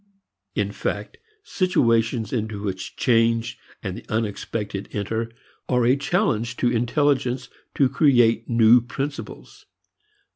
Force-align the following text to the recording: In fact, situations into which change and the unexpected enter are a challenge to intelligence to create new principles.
In 0.55 0.71
fact, 0.71 1.17
situations 1.43 2.33
into 2.33 2.59
which 2.63 2.95
change 2.95 3.59
and 3.83 3.95
the 3.95 4.05
unexpected 4.09 4.89
enter 4.93 5.31
are 5.69 5.85
a 5.85 5.95
challenge 5.95 6.57
to 6.57 6.71
intelligence 6.71 7.49
to 7.75 7.87
create 7.87 8.49
new 8.49 8.81
principles. 8.81 9.67